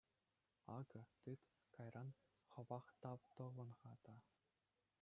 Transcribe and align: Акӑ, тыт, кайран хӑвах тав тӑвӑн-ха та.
Акӑ, 0.77 1.01
тыт, 1.21 1.41
кайран 1.75 2.09
хӑвах 2.51 2.85
тав 3.01 3.19
тӑвӑн-ха 3.35 3.93
та. 4.05 4.15